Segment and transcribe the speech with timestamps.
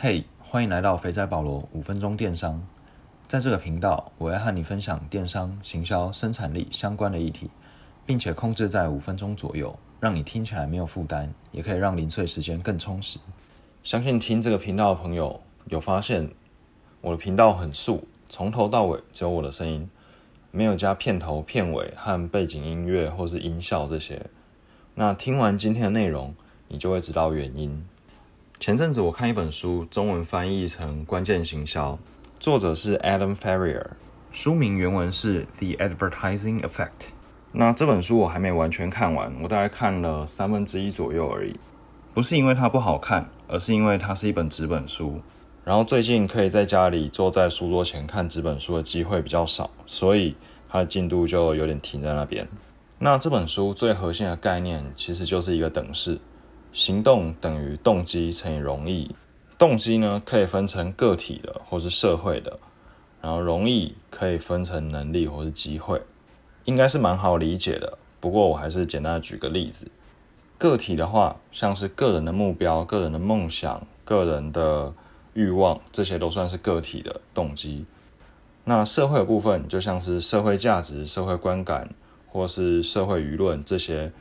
[0.00, 2.64] 嘿，欢迎来到肥仔保罗五分钟电商。
[3.26, 7.50] 在这个频道，我要和你分享电商、行销、生产力相关的议题，
[8.06, 13.18] 并且控制在五分钟左右，让你听起来没有负担，也可以让零碎时间更充实。
[13.82, 16.30] 相信听这个频道的朋友有发现，
[17.00, 19.90] 我的频道很素，从头到尾只有我的声音，
[20.52, 24.24] 没有加片头、片尾和背景音乐或是音效这些。
[24.94, 26.36] 那听完今天的内容，
[26.68, 27.84] 你就会知道原因。
[28.60, 31.92] 前阵子我看一本书，中文翻译成《关键行销》，
[32.40, 33.90] 作者是 Adam Ferrier，
[34.32, 35.46] 书名原文是
[35.76, 36.88] 《The Advertising Effect》。
[37.52, 41.54] 那这本书我还没完全看完，我大概看了三分之一左右而已。
[42.12, 45.20] 不是因为它不好看，而是因为它是一本纸本书。
[45.64, 50.34] 然后最近可以在家里坐在书桌前看纸本书的机会比较少，所以
[50.68, 52.48] 它的进度就有点停在那边。
[52.98, 56.18] 那这本书最核心的概念其实就是一个等式。
[56.72, 59.14] 行动等于动机乘以容易，
[59.58, 62.58] 动机呢可以分成个体的或是社会的，
[63.20, 66.02] 然后容易可以分成能力或是机会，
[66.64, 67.98] 应该是蛮好理解的。
[68.20, 69.90] 不过我还是简单举个例子，
[70.58, 74.92] 个体的话像是个人的目标、个人的梦想、个人的
[75.34, 77.86] 欲望，这些都算是个体的动机。
[78.64, 81.88] 那社会的部分就像是社会价值、社会观感
[82.28, 84.12] 或是社会舆论这些。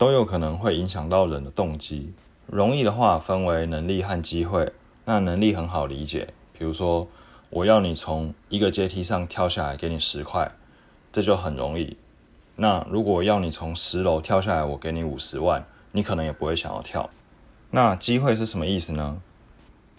[0.00, 2.14] 都有可能会影响到人的动机。
[2.46, 4.72] 容易的话分为能力和机会。
[5.04, 7.06] 那能力很好理解，比如说
[7.50, 10.50] 我要你从一个阶梯上跳下来，给你十块，
[11.12, 11.98] 这就很容易。
[12.56, 17.10] 那如果要你从十楼跳下来，我给你五十万，你可能也不会想要跳。
[17.70, 19.20] 那机会是什么意思呢？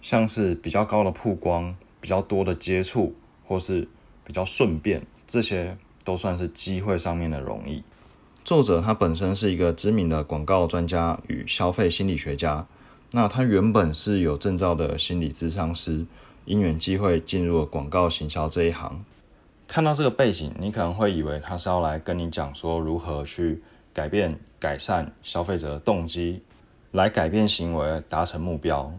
[0.00, 3.14] 像是比较高的曝光、比较多的接触，
[3.46, 3.86] 或是
[4.24, 7.84] 比较顺便，这些都算是机会上面的容易。
[8.44, 12.66] 作者他本身是一个知名的广告专家与消费心理学家，
[13.12, 16.04] 那他原本是有证照的心理咨商师，
[16.44, 19.04] 因缘机会进入了广告行销这一行。
[19.68, 23.62] 看到这个背景，你可能会以为他是要来跟你讲说如何去
[23.92, 26.42] 改变、改善消费者的动机，
[26.90, 28.92] 来改变行为、达成目标。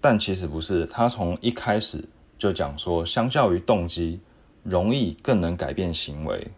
[0.00, 2.02] 但其实不是，他从一开始
[2.38, 4.18] 就讲说，相较于动机，
[4.62, 6.48] 容易更能改变行为。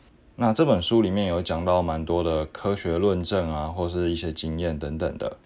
[0.43, 5.37] 那这本书里面有讲到蛮多的科学论证啊，或是一些经验等等的。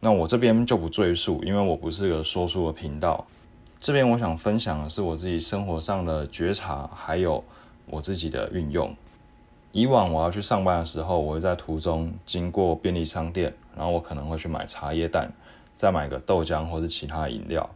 [0.00, 3.24] 那我这边就不赘述，因为我不是个说书的频道。
[3.78, 7.44] 这边我想分享的是我自己生活上的觉察，还有
[7.86, 8.92] 我自己的运用。
[9.70, 15.32] 以往我要去上班的时候，我会在途中经过便利商店，然后我可能会去买茶叶蛋，
[15.76, 17.70] 再买个豆浆或是其他饮料。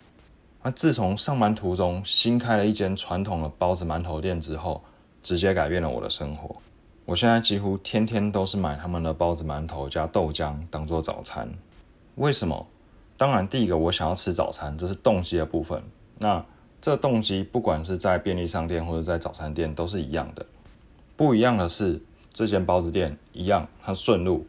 [0.65, 4.83] 那自从上班途中新开了一间传统的包子馒头店之后，
[5.25, 6.55] 直接改变了我的生活。
[7.05, 11.51] 我现在几乎天天都是买他们的包子、馒头加豆浆当做早餐。
[12.15, 12.67] 为什么？
[13.17, 15.83] 当然，第一个我想要吃早餐，这是动机的部分。
[16.19, 16.45] 那
[16.81, 20.47] 这动机不管是在便利商店或者在早餐店都是一样的。
[21.17, 22.01] 不一样的是，
[22.33, 24.47] 这间包子店一样，它顺路。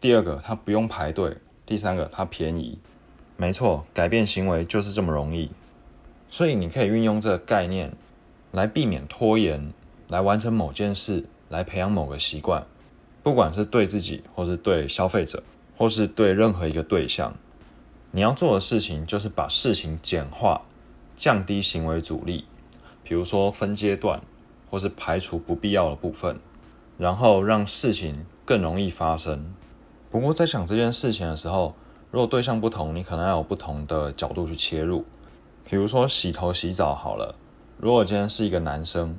[0.00, 1.36] 第二个，它不用排队。
[1.66, 2.78] 第三个，它便宜。
[3.36, 5.50] 没错，改变行为就是这么容易。
[6.30, 7.92] 所以你可以运用这个概念
[8.52, 9.72] 来避免拖延。
[10.10, 12.66] 来完成某件事，来培养某个习惯，
[13.22, 15.44] 不管是对自己，或是对消费者，
[15.78, 17.32] 或是对任何一个对象，
[18.10, 20.62] 你要做的事情就是把事情简化，
[21.14, 22.44] 降低行为阻力，
[23.04, 24.20] 比如说分阶段，
[24.68, 26.40] 或是排除不必要的部分，
[26.98, 29.54] 然后让事情更容易发生。
[30.10, 31.76] 不过在想这件事情的时候，
[32.10, 35.04] 如果对象不同，你可能要有不同的角度去切入。
[35.64, 37.36] 比如说洗头洗澡好了，
[37.78, 39.16] 如果今天是一个男生。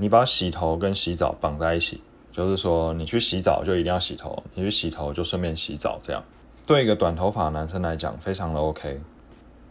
[0.00, 2.00] 你把洗头跟洗澡绑在一起，
[2.32, 6.24] 就是说你去洗澡就一定要洗头，你去洗头就顺便洗澡，这样
[6.66, 8.98] 对一个短头发男生来讲非常的 OK。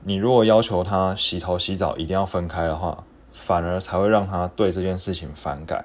[0.03, 3.03] 你如果要求他洗头洗澡一定要分开的话，
[3.33, 5.83] 反而才会让他对这件事情反感。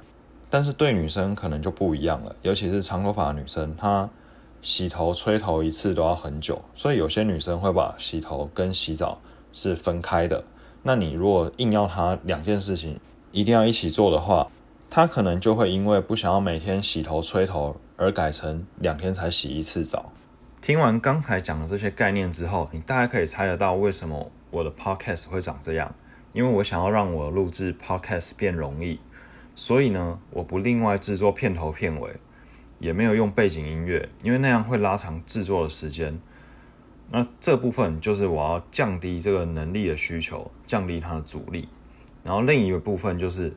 [0.51, 4.11] 但是对女生可能就不一样了，尤其是长头发的女生，她
[4.61, 9.19] 洗头吹头一次都要很久，所以有些女生会把洗头跟洗澡
[9.55, 10.45] 是分开的。
[10.83, 13.01] 那你如果硬要她两件事情，
[13.35, 14.47] 一定要一起做的话，
[14.89, 20.13] 他可能就会因为不想要每天洗头吹头而改成两天才洗一次澡。
[20.63, 25.93] 听完刚才讲的这些概念之后，你大概可以猜得到为什么我的 podcast 会长这样。
[26.33, 29.01] 因为我想要让我录制 podcast 变容易，
[29.57, 32.13] 所以呢，我不另外制作片头片尾，
[32.79, 36.21] 也没有用背景音乐，因为那样会拉长制作的时间。
[37.11, 41.69] 那这部分就是我要降低这个能力的需求，降低它的阻力。
[42.25, 43.55] 然后另一个部分就是，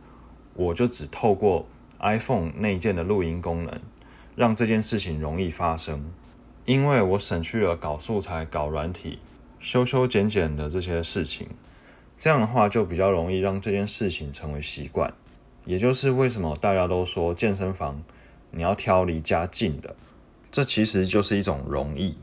[0.53, 1.65] 我就只透过
[1.99, 3.73] iPhone 内建的录音功能，
[4.35, 6.11] 让这件事情容易发生。
[6.65, 9.19] 因为我省去了搞素材、搞软体，
[9.57, 11.47] 修修剪剪的这些事情，
[12.17, 15.13] 这样的话就比较容易让这件事情成为习惯。
[15.63, 18.01] 也就是为什么大家都说健身房
[18.51, 19.95] 你要挑离家近的，
[20.51, 22.17] 这其实就是一种容易。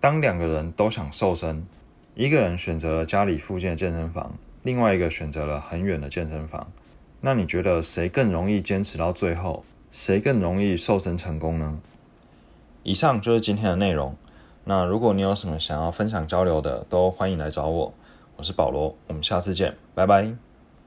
[0.00, 1.66] 当两个人都想瘦身，
[2.14, 6.70] 一个人选择了家里附近的健身房，另外一个选择了很远的健身房，
[7.20, 9.64] 那你觉得谁更容易坚持到最后？
[9.90, 11.80] 谁更容易瘦身成功呢？
[12.82, 14.16] 以上就是今天的内容。
[14.64, 17.92] 那如果你有什么想要分享交流的，都欢迎来找我。
[18.36, 20.51] 我是保罗，我们下次见，拜拜。